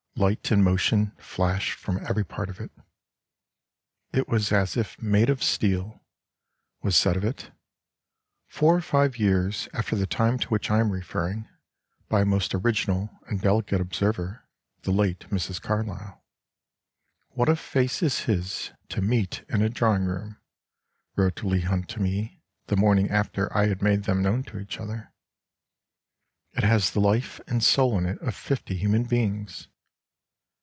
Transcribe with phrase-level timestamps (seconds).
[0.17, 2.69] Light and motion flashed from every part of it.
[4.13, 6.03] It was as if made of steel,
[6.83, 7.49] was said of it,
[8.45, 11.47] four or five years after the time to which I am referring,
[12.07, 14.45] by a most original and delicate observer,
[14.83, 15.59] the late Mrs.
[15.59, 16.21] Carlyle.
[17.29, 20.37] 'What a face is his to meet in a drawing room!'
[21.15, 24.77] wrote Leigh Hunt to me, the morning after I had made them known to each
[24.77, 25.13] other.
[26.53, 29.67] 'It has the life and soul in it of fifty human beings.